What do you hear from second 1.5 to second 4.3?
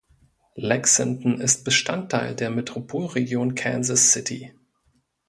Bestandteil der Metropolregion Kansas